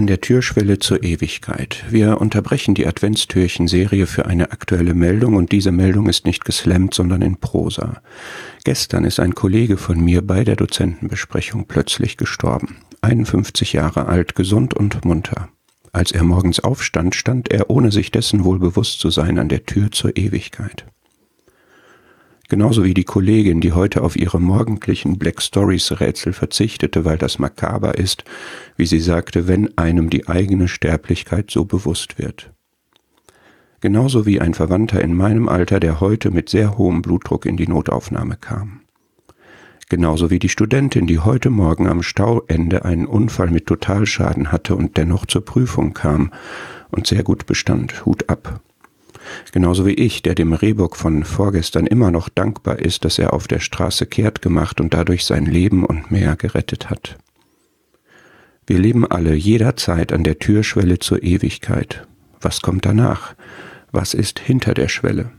[0.00, 1.84] An der Türschwelle zur Ewigkeit.
[1.90, 7.20] Wir unterbrechen die Adventstürchen-Serie für eine aktuelle Meldung und diese Meldung ist nicht geslammt, sondern
[7.20, 8.00] in Prosa.
[8.64, 12.78] Gestern ist ein Kollege von mir bei der Dozentenbesprechung plötzlich gestorben.
[13.02, 15.50] 51 Jahre alt, gesund und munter.
[15.92, 19.66] Als er morgens aufstand, stand er, ohne sich dessen wohl bewusst zu sein, an der
[19.66, 20.86] Tür zur Ewigkeit.
[22.50, 27.38] Genauso wie die Kollegin, die heute auf ihre morgendlichen Black Stories Rätsel verzichtete, weil das
[27.38, 28.24] makaber ist,
[28.76, 32.50] wie sie sagte, wenn einem die eigene Sterblichkeit so bewusst wird.
[33.80, 37.68] Genauso wie ein Verwandter in meinem Alter, der heute mit sehr hohem Blutdruck in die
[37.68, 38.80] Notaufnahme kam.
[39.88, 44.96] Genauso wie die Studentin, die heute Morgen am Stauende einen Unfall mit Totalschaden hatte und
[44.96, 46.32] dennoch zur Prüfung kam
[46.90, 48.04] und sehr gut bestand.
[48.06, 48.60] Hut ab.
[49.52, 53.48] Genauso wie ich, der dem Rehbock von vorgestern immer noch dankbar ist, dass er auf
[53.48, 57.18] der Straße kehrt gemacht und dadurch sein Leben und mehr gerettet hat.
[58.66, 62.06] Wir leben alle jederzeit an der Türschwelle zur Ewigkeit.
[62.40, 63.34] Was kommt danach?
[63.90, 65.30] Was ist hinter der Schwelle?